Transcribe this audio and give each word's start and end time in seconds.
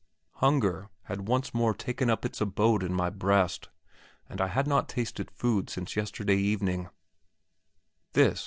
Hunger 0.37 0.89
had 1.03 1.27
once 1.27 1.53
more 1.53 1.75
taken 1.75 2.09
up 2.09 2.25
its 2.25 2.41
abode 2.41 2.81
in 2.81 2.91
my 2.91 3.11
breast, 3.11 3.69
and 4.27 4.41
I 4.41 4.47
had 4.47 4.65
not 4.65 4.89
tasted 4.89 5.29
food 5.29 5.69
since 5.69 5.95
yesterday 5.95 6.37
evening. 6.37 6.89